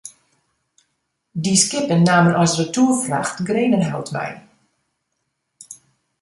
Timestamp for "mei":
4.15-4.33